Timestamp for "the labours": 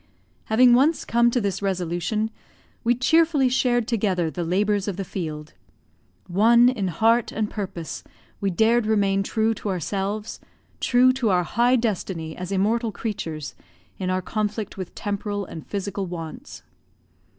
4.31-4.87